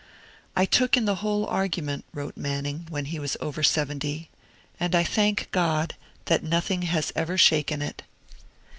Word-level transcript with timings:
'I 0.55 0.65
took 0.65 0.97
in 0.97 1.05
the 1.05 1.17
whole 1.21 1.45
argument,' 1.45 2.05
wrote 2.11 2.35
Manning, 2.35 2.87
when 2.89 3.05
he 3.05 3.19
was 3.19 3.37
over 3.39 3.61
seventy, 3.61 4.31
'and 4.79 4.95
I 4.95 5.03
thank 5.03 5.47
God 5.51 5.93
that 6.25 6.43
nothing 6.43 6.81
has 6.81 7.13
ever 7.15 7.37
shaken 7.37 7.83
it.' 7.83 8.01